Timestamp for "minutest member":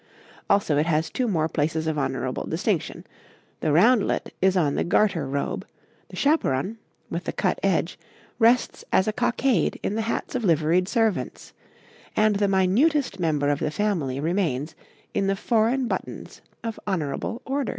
12.47-13.49